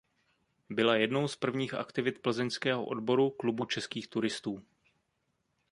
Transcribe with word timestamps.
Byla 0.69 0.95
jednou 0.95 1.27
z 1.27 1.35
prvních 1.35 1.73
aktivit 1.73 2.19
plzeňského 2.21 2.85
odboru 2.85 3.29
Klubu 3.29 3.65
českých 3.65 4.07
turistů. 4.07 4.63